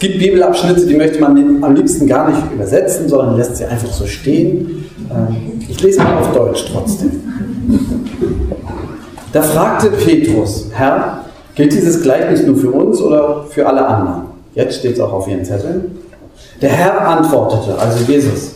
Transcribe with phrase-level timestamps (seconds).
[0.00, 4.06] gibt Bibelabschnitte, die möchte man am liebsten gar nicht übersetzen, sondern lässt sie einfach so
[4.06, 4.90] stehen.
[5.10, 7.22] Ähm, ich lese mal auf Deutsch trotzdem.
[9.32, 14.22] Da fragte Petrus, Herr, gilt dieses Gleichnis nur für uns oder für alle anderen?
[14.54, 15.98] Jetzt steht es auch auf Ihren Zetteln.
[16.60, 18.52] Der Herr antwortete, also Jesus,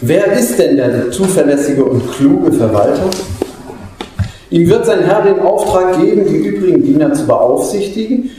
[0.00, 3.04] wer ist denn der zuverlässige und kluge Verwalter?
[4.50, 8.30] Ihm wird sein Herr den Auftrag geben, die übrigen Diener zu beaufsichtigen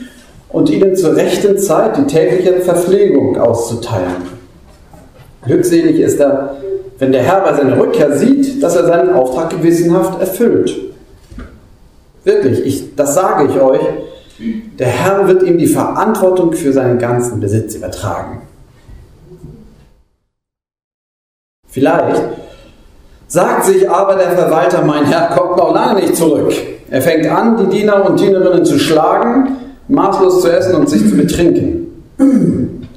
[0.54, 4.44] und ihnen zur rechten Zeit die tägliche Verpflegung auszuteilen.
[5.46, 6.58] Glückselig ist er,
[7.00, 10.74] wenn der Herr bei seiner Rückkehr sieht, dass er seinen Auftrag gewissenhaft erfüllt.
[12.24, 13.82] Wirklich, ich, das sage ich euch,
[14.80, 18.44] der Herr wird ihm die Verantwortung für seinen ganzen Besitz übertragen.
[21.68, 22.22] Vielleicht
[23.28, 26.54] sagt sich aber der Verwalter, mein Herr kommt noch lange nicht zurück.
[26.92, 31.16] Er fängt an, die Diener und Dienerinnen zu schlagen, maßlos zu essen und sich zu
[31.16, 31.88] betrinken.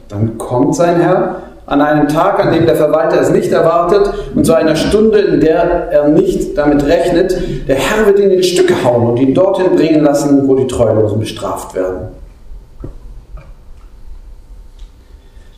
[0.08, 4.46] Dann kommt sein Herr an einem Tag, an dem der Verwalter es nicht erwartet und
[4.46, 8.84] zu einer Stunde, in der er nicht damit rechnet, der Herr wird ihn in Stücke
[8.84, 12.08] hauen und ihn dorthin bringen lassen, wo die Treulosen bestraft werden.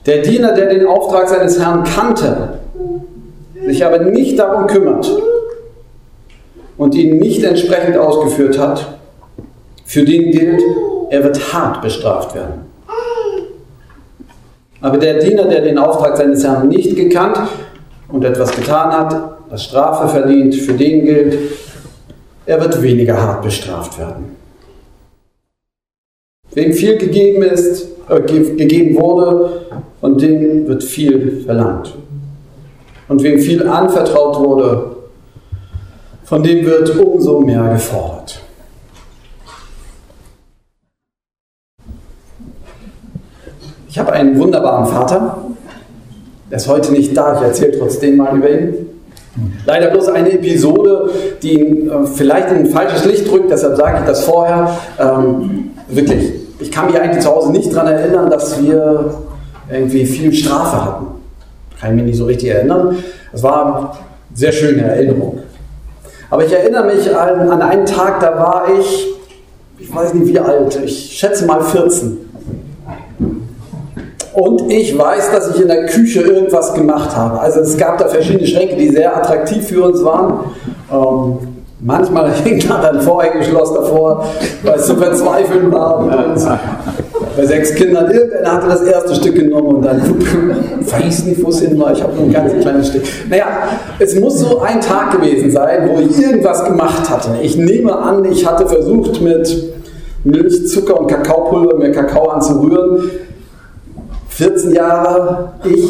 [0.06, 2.60] Der Diener, der den Auftrag seines Herrn kannte,
[3.66, 5.10] sich aber nicht darum kümmert
[6.78, 8.94] und ihn nicht entsprechend ausgeführt hat,
[9.84, 10.62] für den gilt,
[11.10, 12.66] er wird hart bestraft werden.
[14.80, 17.38] Aber der Diener, der den Auftrag seines Herrn nicht gekannt
[18.08, 21.38] und etwas getan hat, das Strafe verdient, für den gilt,
[22.46, 24.36] er wird weniger hart bestraft werden.
[26.52, 29.66] Wem viel gegeben ist, äh, gegeben wurde,
[30.00, 31.94] von dem wird viel verlangt.
[33.08, 34.96] Und wem viel anvertraut wurde,
[36.24, 38.40] von dem wird umso mehr gefordert.
[43.88, 45.38] Ich habe einen wunderbaren Vater.
[46.50, 48.74] Er ist heute nicht da, ich erzähle trotzdem mal über ihn.
[49.64, 51.10] Leider bloß eine Episode,
[51.42, 54.76] die ihn äh, vielleicht in ein falsches Licht drückt, deshalb sage ich das vorher.
[54.98, 59.14] Ähm, wirklich, ich kann mich eigentlich zu Hause nicht daran erinnern, dass wir
[59.70, 61.06] irgendwie viel Strafe hatten.
[61.80, 62.96] Kann ich mich nicht so richtig erinnern.
[63.32, 63.88] Es war eine
[64.34, 65.38] sehr schöne Erinnerung.
[66.30, 69.06] Aber ich erinnere mich an, an einen Tag, da war ich,
[69.78, 72.27] ich weiß nicht wie alt, ich schätze mal 14.
[74.38, 77.40] Und ich weiß, dass ich in der Küche irgendwas gemacht habe.
[77.40, 80.52] Also es gab da verschiedene Schränke, die sehr attraktiv für uns waren.
[80.92, 81.38] Ähm,
[81.80, 84.26] manchmal hing da dann Vorhängeschloss davor,
[84.62, 86.06] weil es zu verzweifeln war.
[87.36, 90.00] bei sechs Kindern, irgendeiner hatte das erste Stück genommen und dann
[90.80, 91.92] weiß nicht, wo es hin war.
[91.92, 93.02] Ich habe nur ein ganz kleines Stück.
[93.28, 93.46] Naja,
[93.98, 97.30] es muss so ein Tag gewesen sein, wo ich irgendwas gemacht hatte.
[97.42, 99.74] Ich nehme an, ich hatte versucht mit
[100.22, 103.10] Milch, Zucker und Kakaopulver mir Kakao anzurühren
[104.38, 105.84] 14 Jahre, ich,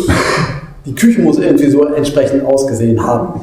[0.86, 3.42] die Küche muss irgendwie so entsprechend ausgesehen haben.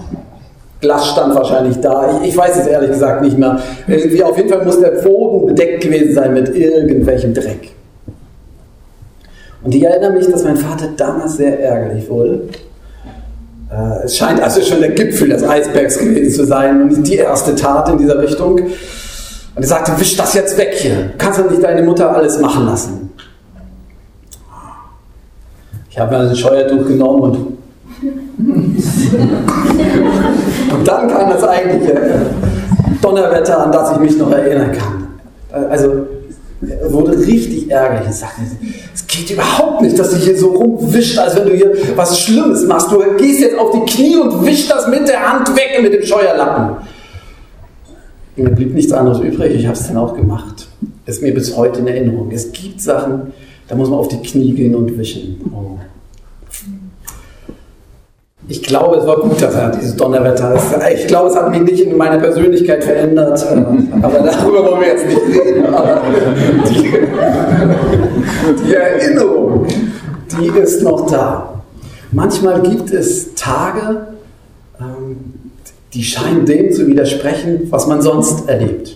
[0.82, 2.20] Glas stand wahrscheinlich da.
[2.24, 3.60] Ich, ich, weiß es ehrlich gesagt nicht mehr.
[3.88, 7.70] Irgendwie auf jeden Fall muss der Boden bedeckt gewesen sein mit irgendwelchem Dreck.
[9.64, 12.42] Und ich erinnere mich, dass mein Vater damals sehr ärgerlich wurde.
[13.72, 17.54] Äh, es scheint also schon der Gipfel des Eisbergs gewesen zu sein und die erste
[17.54, 18.54] Tat in dieser Richtung.
[18.60, 20.96] Und er sagte, wisch das jetzt weg hier.
[20.96, 23.05] Du kannst doch nicht deine Mutter alles machen lassen.
[25.96, 27.38] Ich habe mir ein Scheuertuch genommen und,
[30.74, 31.96] und dann kam das eigentliche
[33.02, 35.08] Donnerwetter, an das ich mich noch erinnern kann.
[35.70, 36.06] Also
[36.90, 38.42] wurde richtig ärgerlich und sagte,
[38.94, 42.68] es geht überhaupt nicht, dass du hier so rumwischst, als wenn du hier was Schlimmes
[42.68, 42.92] machst.
[42.92, 46.04] Du gehst jetzt auf die Knie und wischst das mit der Hand weg mit dem
[46.04, 46.76] Scheuerlappen.
[48.36, 50.68] Mir blieb nichts anderes übrig, ich habe es dann auch gemacht.
[51.06, 52.32] Ist mir bis heute in Erinnerung.
[52.34, 53.32] Es gibt Sachen,
[53.68, 55.42] da muss man auf die Knie gehen und wischen.
[55.54, 55.80] Oh.
[58.48, 60.66] Ich glaube, es war gut, dass er dieses Donnerwetter ist.
[60.94, 63.44] Ich glaube, es hat mich nicht in meiner Persönlichkeit verändert.
[64.02, 65.66] Aber darüber wollen wir jetzt nicht reden.
[66.70, 66.94] Die,
[68.64, 69.66] die Erinnerung,
[70.32, 71.64] die ist noch da.
[72.12, 74.08] Manchmal gibt es Tage,
[74.80, 75.18] ähm,
[75.94, 78.96] die scheinen dem zu widersprechen, was man sonst erlebt.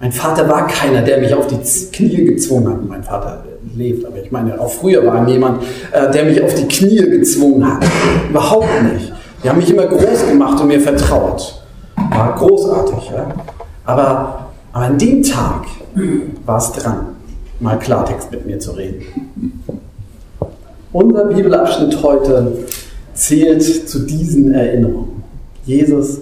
[0.00, 1.58] Mein Vater war keiner, der mich auf die
[1.92, 2.88] Knie gezwungen hat.
[2.88, 3.44] Mein Vater
[3.76, 5.62] lebt, aber ich meine, auch früher war jemand,
[5.92, 7.84] äh, der mich auf die Knie gezwungen hat.
[8.28, 9.12] Überhaupt nicht.
[9.42, 11.62] Die haben mich immer groß gemacht und mir vertraut.
[12.10, 13.10] War großartig.
[13.10, 13.34] Ja?
[13.84, 15.66] Aber, aber an dem Tag
[16.44, 17.16] war es dran,
[17.60, 19.02] mal Klartext mit mir zu reden.
[20.92, 22.64] Unser Bibelabschnitt heute
[23.14, 25.22] zählt zu diesen Erinnerungen.
[25.64, 26.20] Jesus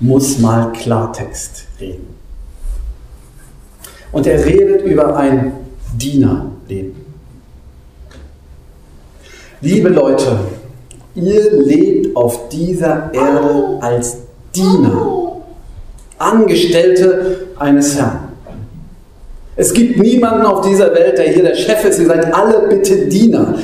[0.00, 2.06] muss mal Klartext reden.
[4.12, 5.52] Und er redet über ein
[5.96, 7.04] Dienerleben.
[9.60, 10.38] Liebe Leute,
[11.14, 14.18] ihr lebt auf dieser Erde als
[14.54, 15.32] Diener,
[16.18, 18.30] Angestellte eines Herrn.
[19.56, 21.98] Es gibt niemanden auf dieser Welt, der hier der Chef ist.
[21.98, 23.54] Ihr seid alle bitte Diener.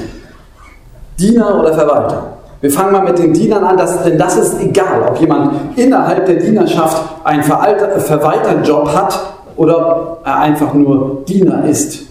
[1.18, 2.36] Diener oder Verwalter.
[2.60, 6.26] Wir fangen mal mit den Dienern an, das, denn das ist egal, ob jemand innerhalb
[6.26, 12.05] der Dienerschaft einen Verwalterjob hat oder er einfach nur Diener ist.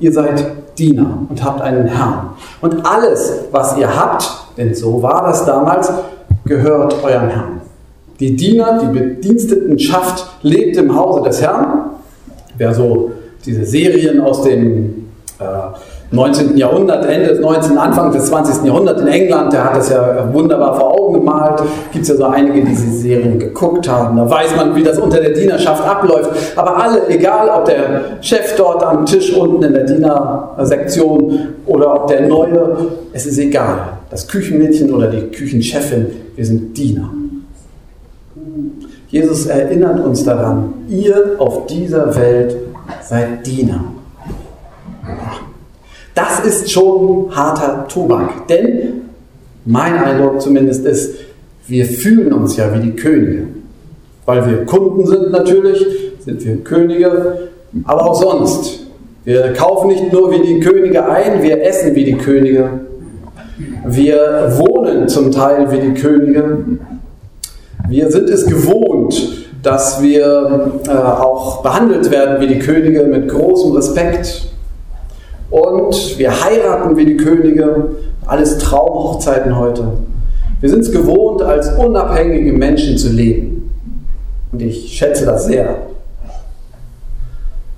[0.00, 2.30] Ihr seid Diener und habt einen Herrn.
[2.60, 5.90] Und alles, was ihr habt, denn so war das damals,
[6.44, 7.60] gehört eurem Herrn.
[8.20, 11.90] Die Diener, die Bedienstetenschaft lebt im Hause des Herrn.
[12.56, 13.12] Wer so
[13.44, 15.08] diese Serien aus dem
[15.38, 15.44] äh,
[16.10, 16.56] 19.
[16.56, 18.64] Jahrhundert, Ende des 19., Anfang des 20.
[18.64, 21.62] Jahrhunderts in England, der hat das ja wunderbar vor Augen gemalt.
[21.92, 24.16] Gibt es ja so einige, die diese Serien geguckt haben.
[24.16, 26.30] Da weiß man, wie das unter der Dienerschaft abläuft.
[26.56, 32.06] Aber alle, egal ob der Chef dort am Tisch unten in der Dienersektion oder ob
[32.06, 32.76] der Neue,
[33.12, 33.78] es ist egal.
[34.08, 37.10] Das Küchenmädchen oder die Küchenchefin, wir sind Diener.
[39.08, 42.56] Jesus erinnert uns daran, ihr auf dieser Welt
[43.02, 43.84] seid Diener.
[46.18, 48.48] Das ist schon harter Tobak.
[48.48, 49.02] Denn
[49.64, 51.14] mein Eindruck zumindest ist,
[51.68, 53.44] wir fühlen uns ja wie die Könige.
[54.26, 55.86] Weil wir Kunden sind natürlich,
[56.18, 57.50] sind wir Könige,
[57.84, 58.80] aber auch sonst.
[59.22, 62.80] Wir kaufen nicht nur wie die Könige ein, wir essen wie die Könige.
[63.86, 66.58] Wir wohnen zum Teil wie die Könige.
[67.88, 73.70] Wir sind es gewohnt, dass wir äh, auch behandelt werden wie die Könige mit großem
[73.72, 74.48] Respekt,
[75.50, 77.96] und wir heiraten wie die Könige,
[78.26, 79.98] alles Traumhochzeiten heute.
[80.60, 83.70] Wir sind es gewohnt, als unabhängige Menschen zu leben.
[84.52, 85.76] Und ich schätze das sehr.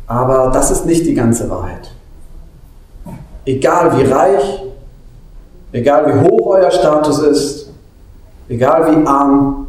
[0.06, 1.92] Aber das ist nicht die ganze Wahrheit.
[3.44, 4.62] Egal wie reich,
[5.72, 7.70] egal wie hoch euer Status ist,
[8.48, 9.68] egal wie arm,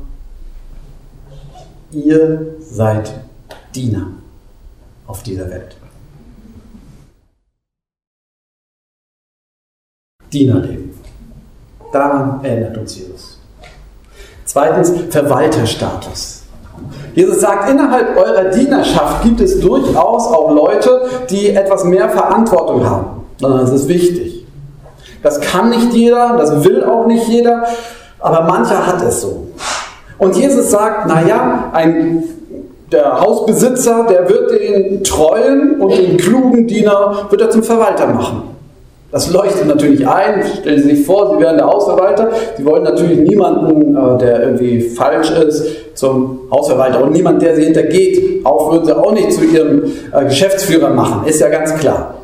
[1.91, 3.11] ihr seid
[3.75, 4.07] Diener
[5.05, 5.75] auf dieser Welt.
[10.31, 10.91] Dienerleben.
[11.91, 13.39] Daran erinnert uns Jesus.
[14.45, 16.43] Zweitens, Verwalterstatus.
[17.13, 23.05] Jesus sagt, innerhalb eurer Dienerschaft gibt es durchaus auch Leute, die etwas mehr Verantwortung haben.
[23.39, 24.45] Das ist wichtig.
[25.21, 27.63] Das kann nicht jeder, das will auch nicht jeder,
[28.19, 29.47] aber mancher hat es so.
[30.17, 32.23] Und Jesus sagt, naja, ein,
[32.91, 38.43] der Hausbesitzer, der wird den treuen und den klugen Diener, wird er zum Verwalter machen.
[39.11, 40.41] Das leuchtet natürlich ein.
[40.61, 42.29] Stellen Sie sich vor, Sie wären der Hausverwalter.
[42.57, 45.65] Sie wollen natürlich niemanden, äh, der irgendwie falsch ist,
[45.95, 48.45] zum Hausverwalter und niemand, der Sie hintergeht.
[48.45, 51.27] Auch würden Sie auch nicht zu Ihrem äh, Geschäftsführer machen.
[51.27, 52.15] Ist ja ganz klar.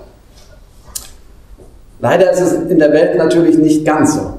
[1.99, 4.33] Leider ist es in der Welt natürlich nicht ganz so,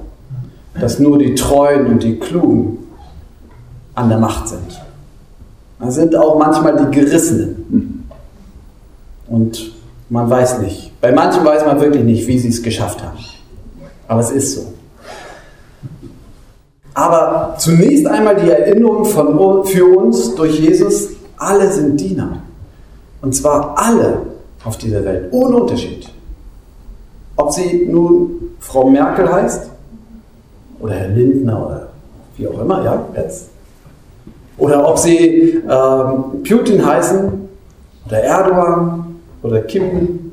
[0.81, 2.79] dass nur die Treuen und die Klugen
[3.95, 4.81] an der Macht sind.
[5.81, 8.09] Da sind auch manchmal die Gerissenen.
[9.27, 9.73] Und
[10.09, 10.88] man weiß nicht.
[11.00, 13.19] Bei manchen weiß man wirklich nicht, wie sie es geschafft haben.
[14.09, 14.73] Aber es ist so.
[16.95, 22.39] Aber zunächst einmal die Erinnerung von, für uns durch Jesus, alle sind Diener.
[23.23, 24.23] Und zwar alle
[24.65, 26.09] auf dieser Welt, ohne Unterschied.
[27.37, 29.71] Ob sie nun Frau Merkel heißt
[30.81, 31.88] oder Herr Lindner oder
[32.37, 33.50] wie auch immer, ja, jetzt.
[34.57, 37.49] Oder ob sie ähm, Putin heißen
[38.07, 40.27] oder Erdogan oder Kim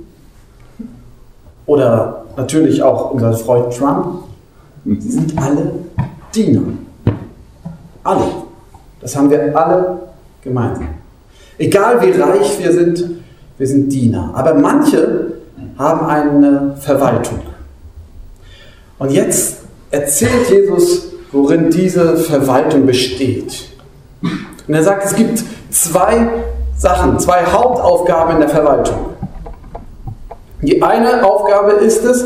[1.65, 4.23] oder natürlich auch unser Freund Trump,
[4.85, 5.71] sie sind alle
[6.33, 6.61] Diener.
[8.03, 8.25] Alle.
[9.01, 9.99] Das haben wir alle
[10.43, 10.87] gemeinsam.
[11.57, 13.03] Egal wie reich wir sind,
[13.57, 14.31] wir sind Diener.
[14.33, 15.33] Aber manche
[15.77, 17.39] haben eine Verwaltung.
[18.99, 23.69] Und jetzt erzählt Jesus, worin diese Verwaltung besteht.
[24.21, 26.29] Und er sagt, es gibt zwei
[26.77, 29.14] Sachen, zwei Hauptaufgaben in der Verwaltung.
[30.65, 32.25] Die eine Aufgabe ist es,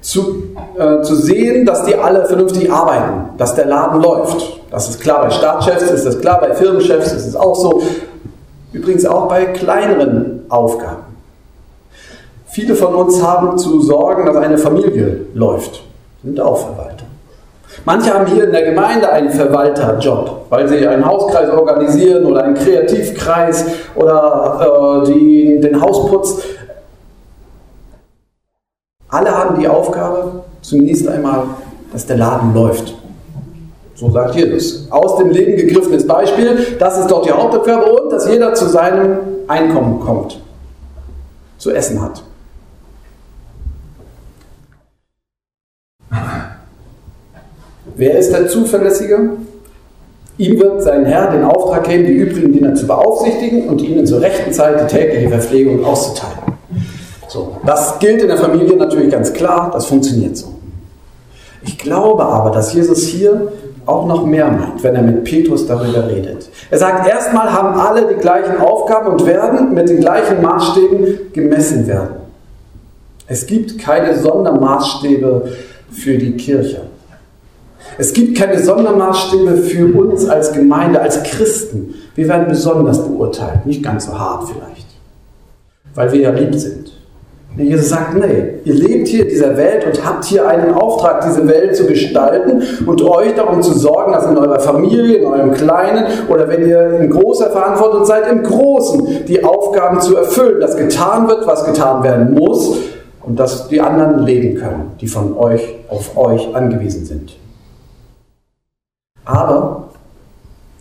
[0.00, 0.44] zu,
[0.78, 4.60] äh, zu sehen, dass die alle vernünftig arbeiten, dass der Laden läuft.
[4.70, 7.82] Das ist klar bei Staatschefs, ist das klar bei Firmenchefs, ist es auch so.
[8.72, 11.02] Übrigens auch bei kleineren Aufgaben.
[12.46, 15.82] Viele von uns haben zu sorgen, dass eine Familie läuft,
[16.22, 17.04] sind auch Verwalter.
[17.84, 22.54] Manche haben hier in der Gemeinde einen Verwalterjob, weil sie einen Hauskreis organisieren oder einen
[22.54, 26.42] Kreativkreis oder äh, die, den Hausputz.
[29.16, 31.44] Alle haben die Aufgabe, zunächst einmal,
[31.90, 32.94] dass der Laden läuft.
[33.94, 34.88] So sagt Jesus.
[34.90, 39.16] Aus dem Leben gegriffenes Beispiel, das ist dort die Hauptaufgabe und dass jeder zu seinem
[39.48, 40.38] Einkommen kommt,
[41.56, 42.22] zu essen hat.
[47.94, 49.30] wer ist der Zuverlässige?
[50.36, 54.20] Ihm wird sein Herr den Auftrag geben, die übrigen Diener zu beaufsichtigen und ihnen zur
[54.20, 56.45] rechten Zeit die tägliche Verpflegung auszuteilen.
[57.28, 60.54] So, das gilt in der Familie natürlich ganz klar, das funktioniert so.
[61.62, 63.52] Ich glaube aber, dass Jesus hier
[63.86, 66.48] auch noch mehr meint, wenn er mit Petrus darüber redet.
[66.70, 71.86] Er sagt, erstmal haben alle die gleichen Aufgaben und werden mit den gleichen Maßstäben gemessen
[71.86, 72.16] werden.
[73.28, 75.50] Es gibt keine Sondermaßstäbe
[75.90, 76.82] für die Kirche.
[77.98, 81.94] Es gibt keine Sondermaßstäbe für uns als Gemeinde, als Christen.
[82.14, 84.86] Wir werden besonders beurteilt, nicht ganz so hart vielleicht,
[85.94, 86.92] weil wir ja lieb sind.
[87.56, 91.48] Jesus sagt, nee, ihr lebt hier in dieser Welt und habt hier einen Auftrag, diese
[91.48, 96.06] Welt zu gestalten und euch darum zu sorgen, dass in eurer Familie, in eurem Kleinen
[96.28, 101.28] oder wenn ihr in großer Verantwortung seid, im Großen die Aufgaben zu erfüllen, dass getan
[101.28, 102.76] wird, was getan werden muss
[103.22, 107.36] und dass die anderen leben können, die von euch auf euch angewiesen sind.
[109.24, 109.88] Aber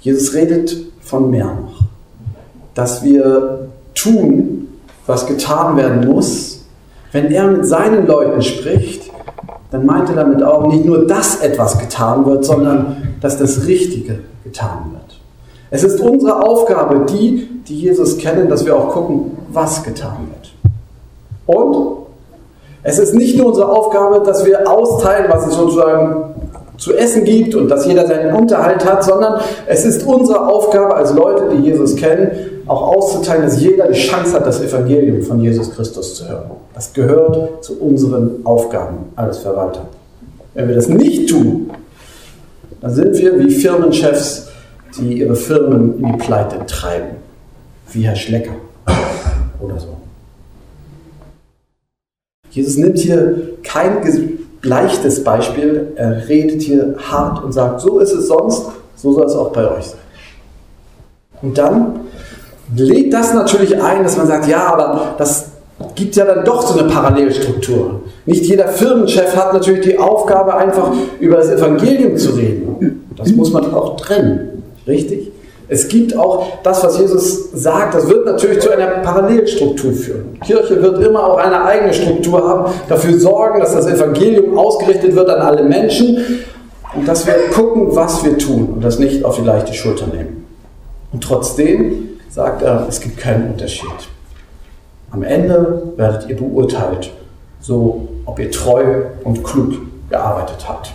[0.01, 1.81] Jesus redet von mehr noch.
[2.75, 4.67] Dass wir tun,
[5.07, 6.54] was getan werden muss.
[7.15, 9.09] Wenn er mit seinen Leuten spricht,
[9.71, 14.19] dann meint er damit auch nicht nur, dass etwas getan wird, sondern dass das Richtige
[14.43, 15.21] getan wird.
[15.71, 20.51] Es ist unsere Aufgabe, die, die Jesus kennen, dass wir auch gucken, was getan wird.
[21.45, 21.99] Und
[22.83, 26.35] es ist nicht nur unsere Aufgabe, dass wir austeilen, was es sozusagen
[26.75, 31.13] zu essen gibt und dass jeder seinen Unterhalt hat, sondern es ist unsere Aufgabe als
[31.13, 35.71] Leute, die Jesus kennen, auch auszuteilen, dass jeder die Chance hat, das Evangelium von Jesus
[35.71, 36.51] Christus zu hören.
[36.73, 39.87] Das gehört zu unseren Aufgaben als Verwalter.
[40.53, 41.69] Wenn wir das nicht tun,
[42.81, 44.47] dann sind wir wie Firmenchefs,
[44.97, 47.17] die ihre Firmen in die Pleite treiben.
[47.91, 48.55] Wie Herr Schlecker
[49.59, 49.87] oder so.
[52.49, 53.97] Jesus nimmt hier kein
[54.61, 55.93] leichtes Beispiel.
[55.95, 59.69] Er redet hier hart und sagt, so ist es sonst, so soll es auch bei
[59.69, 59.99] euch sein.
[61.41, 61.99] Und dann
[62.75, 65.49] lädt das natürlich ein, dass man sagt, ja, aber das
[65.95, 68.01] gibt ja dann doch so eine Parallelstruktur.
[68.25, 73.07] Nicht jeder Firmenchef hat natürlich die Aufgabe, einfach über das Evangelium zu reden.
[73.17, 74.63] Das muss man auch trennen.
[74.87, 75.31] Richtig?
[75.67, 80.35] Es gibt auch das, was Jesus sagt, das wird natürlich zu einer Parallelstruktur führen.
[80.35, 85.15] Die Kirche wird immer auch eine eigene Struktur haben, dafür sorgen, dass das Evangelium ausgerichtet
[85.15, 86.43] wird an alle Menschen
[86.95, 90.45] und dass wir gucken, was wir tun und das nicht auf die leichte Schulter nehmen.
[91.11, 93.87] Und trotzdem sagt er, es gibt keinen Unterschied.
[95.11, 97.09] Am Ende werdet ihr beurteilt,
[97.61, 99.75] so ob ihr treu und klug
[100.09, 100.91] gearbeitet habt.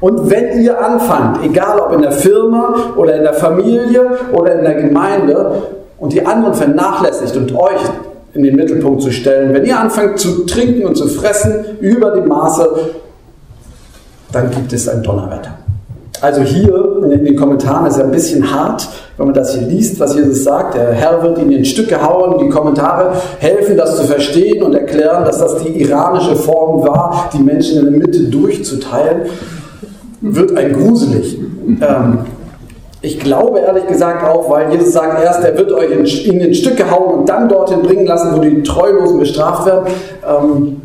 [0.00, 4.64] Und wenn ihr anfangt, egal ob in der Firma oder in der Familie oder in
[4.64, 5.62] der Gemeinde,
[5.98, 7.82] und die anderen vernachlässigt und euch
[8.32, 12.26] in den Mittelpunkt zu stellen, wenn ihr anfangt zu trinken und zu fressen über die
[12.26, 12.94] Maße,
[14.32, 15.58] dann gibt es ein Donnerwetter.
[16.22, 20.00] Also hier in den Kommentaren ist es ein bisschen hart, wenn man das hier liest,
[20.00, 20.74] was Jesus sagt.
[20.74, 22.38] Der Herr wird ihnen in Stücke hauen.
[22.38, 27.42] Die Kommentare helfen, das zu verstehen und erklären, dass das die iranische Form war, die
[27.42, 29.22] Menschen in der Mitte durchzuteilen
[30.20, 31.38] wird ein gruselig.
[31.80, 32.18] Ähm,
[33.02, 36.90] ich glaube ehrlich gesagt auch, weil Jesus sagt erst, er wird euch in, in Stücke
[36.90, 39.86] hauen und dann dorthin bringen lassen, wo die Treulosen bestraft werden.
[40.28, 40.82] Ähm,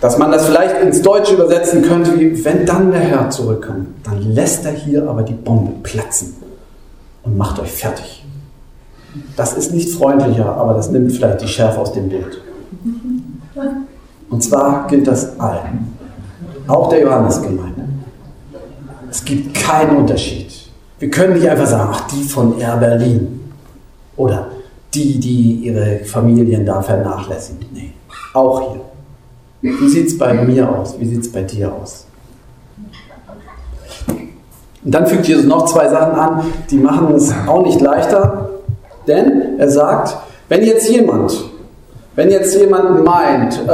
[0.00, 4.22] dass man das vielleicht ins Deutsche übersetzen könnte, wie wenn dann der Herr zurückkommt, dann
[4.34, 6.36] lässt er hier aber die Bombe platzen
[7.24, 8.24] und macht euch fertig.
[9.36, 12.40] Das ist nicht freundlicher, aber das nimmt vielleicht die Schärfe aus dem Bild.
[14.30, 15.96] Und zwar gilt das allen.
[16.66, 17.88] Auch der Johannesgemeinde.
[19.10, 20.52] Es gibt keinen Unterschied.
[20.98, 23.52] Wir können nicht einfach sagen, ach, die von Air Berlin.
[24.16, 24.48] Oder
[24.92, 27.66] die, die ihre Familien da vernachlässigen.
[27.72, 27.92] Nee,
[28.34, 28.80] auch hier.
[29.60, 30.94] Wie sieht es bei mir aus?
[30.98, 32.06] Wie sieht es bei dir aus?
[34.84, 38.50] Und dann fügt Jesus noch zwei Sachen an, die machen es auch nicht leichter.
[39.06, 40.16] Denn er sagt,
[40.48, 41.32] wenn jetzt jemand,
[42.14, 43.72] wenn jetzt jemand meint, äh,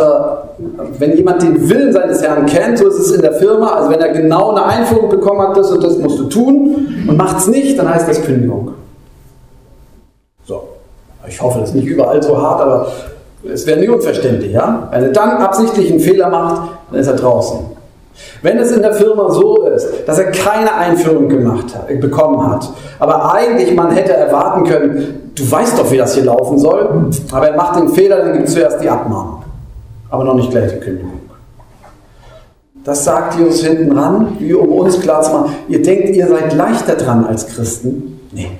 [0.98, 4.00] wenn jemand den Willen seines Herrn kennt, so ist es in der Firma, also wenn
[4.00, 7.48] er genau eine Einführung bekommen hat, das und das musst du tun und macht es
[7.48, 8.72] nicht, dann heißt das Kündigung.
[10.46, 10.62] So,
[11.26, 12.88] ich hoffe, das ist nicht überall so hart, aber
[13.52, 14.88] es wäre nicht unverständlich, ja?
[14.90, 17.58] Wenn er dann absichtlich einen Fehler macht, dann ist er draußen.
[18.42, 22.70] Wenn es in der Firma so ist, dass er keine Einführung gemacht hat, bekommen hat,
[23.00, 27.48] aber eigentlich man hätte erwarten können, du weißt doch, wie das hier laufen soll, aber
[27.48, 29.44] er macht den Fehler, dann gibt es zuerst die Abmahnung
[30.14, 31.20] aber noch nicht gleich die Kündigung.
[32.84, 36.54] Das sagt Jesus hinten ran, wie um uns klar zu machen, ihr denkt, ihr seid
[36.54, 38.20] leichter dran als Christen.
[38.30, 38.50] Nee.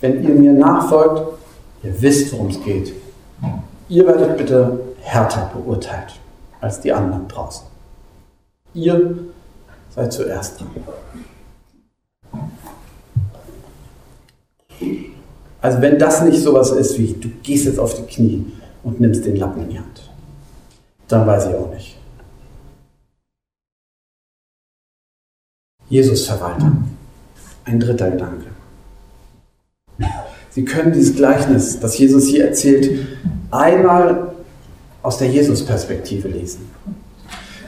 [0.00, 1.22] Wenn ihr mir nachfolgt,
[1.84, 2.92] ihr wisst, worum es geht.
[3.90, 6.14] Ihr werdet bitte härter beurteilt
[6.60, 7.66] als die anderen draußen.
[8.72, 9.18] Ihr
[9.92, 10.70] sei zuerst dran.
[15.60, 18.52] Also wenn das nicht sowas ist wie, du gehst jetzt auf die Knie
[18.84, 20.08] und nimmst den Lappen in die Hand,
[21.08, 21.98] dann weiß ich auch nicht.
[25.88, 26.76] Jesus Verwalter.
[27.64, 28.46] Ein dritter Gedanke.
[30.50, 33.06] Sie können dieses Gleichnis, das Jesus hier erzählt,
[33.50, 34.32] einmal
[35.02, 36.70] aus der Jesus-Perspektive lesen.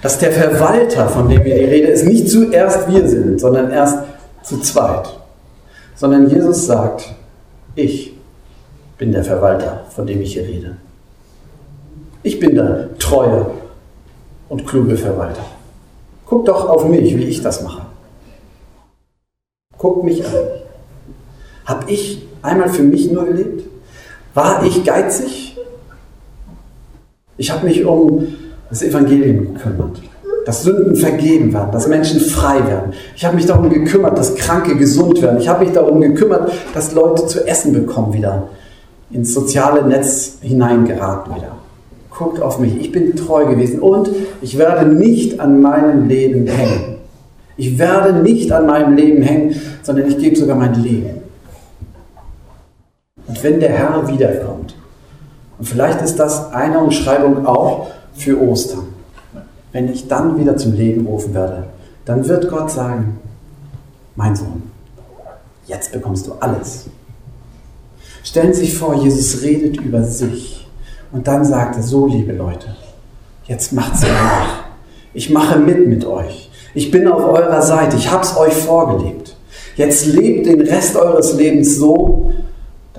[0.02, 3.98] Dass der Verwalter, von dem wir die Rede ist, nicht zuerst wir sind, sondern erst
[4.42, 5.08] zu zweit.
[5.94, 7.14] Sondern Jesus sagt,
[7.76, 8.14] ich
[8.98, 10.76] bin der Verwalter, von dem ich hier rede.
[12.24, 13.46] Ich bin der treue
[14.48, 15.44] und kluge Verwalter.
[16.26, 17.82] Guck doch auf mich, wie ich das mache.
[19.78, 20.34] Guck mich an.
[21.64, 23.64] Hab ich einmal für mich nur gelebt?
[24.34, 25.56] War ich geizig?
[27.36, 28.26] Ich habe mich um
[28.68, 30.00] das Evangelium gekümmert,
[30.46, 32.92] dass Sünden vergeben werden, dass Menschen frei werden.
[33.16, 35.38] Ich habe mich darum gekümmert, dass Kranke gesund werden.
[35.38, 38.48] Ich habe mich darum gekümmert, dass Leute zu essen bekommen wieder,
[39.10, 41.56] ins soziale Netz hineingeraten wieder.
[42.10, 46.96] Guckt auf mich, ich bin treu gewesen und ich werde nicht an meinem Leben hängen.
[47.56, 51.21] Ich werde nicht an meinem Leben hängen, sondern ich gebe sogar mein Leben.
[53.42, 54.74] Wenn der Herr wiederkommt,
[55.58, 58.88] und vielleicht ist das eine Umschreibung auch für Ostern,
[59.72, 61.64] wenn ich dann wieder zum Leben rufen werde,
[62.04, 63.18] dann wird Gott sagen,
[64.16, 64.62] mein Sohn,
[65.66, 66.86] jetzt bekommst du alles.
[68.24, 70.66] Stellen Sie sich vor, Jesus redet über sich
[71.10, 72.76] und dann sagt er, so liebe Leute,
[73.46, 74.64] jetzt macht's nach.
[75.14, 76.50] Ich mache mit mit euch.
[76.74, 77.96] Ich bin auf eurer Seite.
[77.96, 79.36] Ich habe es euch vorgelebt.
[79.76, 82.32] Jetzt lebt den Rest eures Lebens so,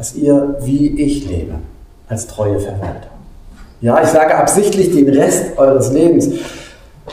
[0.03, 1.53] dass ihr wie ich lebe,
[2.09, 3.07] als treue Verwalter.
[3.79, 6.29] Ja, ich sage absichtlich den Rest eures Lebens.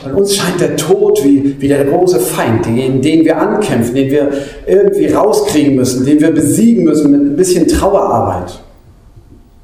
[0.03, 4.11] Weil uns scheint der Tod wie, wie der große Feind, den, den wir ankämpfen, den
[4.11, 4.31] wir
[4.65, 8.59] irgendwie rauskriegen müssen, den wir besiegen müssen mit ein bisschen Trauerarbeit.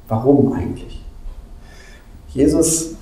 [0.08, 1.02] Warum eigentlich?
[2.32, 2.94] Jesus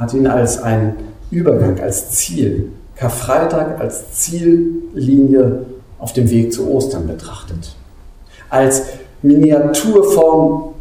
[0.00, 0.96] hat ihn als einen
[1.30, 5.64] Übergang, als Ziel Karfreitag als Ziellinie
[6.00, 7.76] auf dem Weg zu Ostern betrachtet.
[8.50, 8.82] Als
[9.24, 10.74] Miniaturform,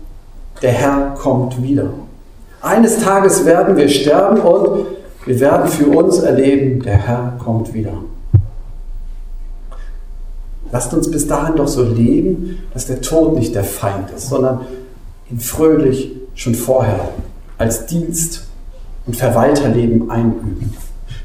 [0.62, 1.90] der Herr kommt wieder.
[2.62, 4.86] Eines Tages werden wir sterben und
[5.26, 7.94] wir werden für uns erleben, der Herr kommt wieder.
[10.72, 14.62] Lasst uns bis dahin doch so leben, dass der Tod nicht der Feind ist, sondern
[15.30, 17.10] ihn fröhlich schon vorher
[17.58, 18.48] als Dienst
[19.06, 20.76] und Verwalterleben einüben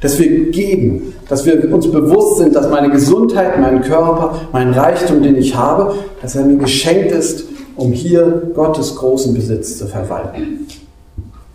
[0.01, 5.23] dass wir geben, dass wir uns bewusst sind, dass meine Gesundheit, mein Körper, mein Reichtum,
[5.23, 10.67] den ich habe, dass er mir geschenkt ist, um hier Gottes großen Besitz zu verwalten.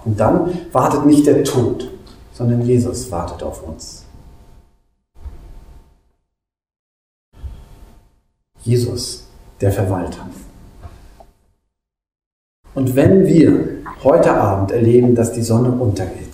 [0.06, 1.89] Und dann wartet nicht der Tod,
[2.34, 4.03] sondern Jesus wartet auf uns.
[8.63, 9.27] Jesus,
[9.60, 10.25] der Verwalter.
[12.75, 13.67] Und wenn wir
[14.03, 16.33] heute Abend erleben, dass die Sonne untergeht,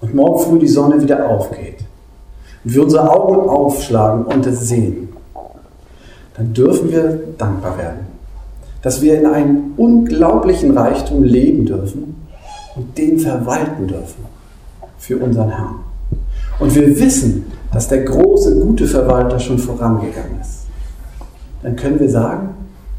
[0.00, 1.78] und morgen früh die Sonne wieder aufgeht
[2.64, 5.08] und wir unsere Augen aufschlagen und es sehen,
[6.36, 8.06] dann dürfen wir dankbar werden,
[8.82, 12.26] dass wir in einem unglaublichen Reichtum leben dürfen
[12.76, 14.24] und den verwalten dürfen
[14.98, 15.74] für unseren Herrn.
[16.58, 20.66] Und wir wissen, dass der große, gute Verwalter schon vorangegangen ist.
[21.62, 22.50] Dann können wir sagen,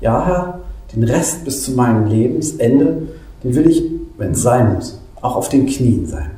[0.02, 0.60] ja Herr,
[0.96, 3.08] den Rest bis zu meinem Lebensende,
[3.44, 3.84] den will ich,
[4.18, 6.32] wenn es sein muss, auch auf den Knien sein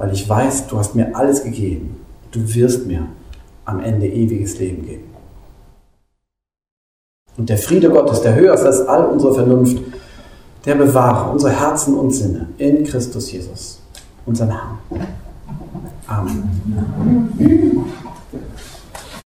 [0.00, 2.00] weil ich weiß, du hast mir alles gegeben.
[2.30, 3.06] Du wirst mir
[3.66, 5.04] am Ende ewiges Leben geben.
[7.36, 9.78] Und der Friede Gottes, der höher ist als all unsere Vernunft,
[10.64, 13.82] der bewahre unsere Herzen und Sinne in Christus Jesus,
[14.24, 14.78] unseren Herrn.
[16.06, 17.84] Amen.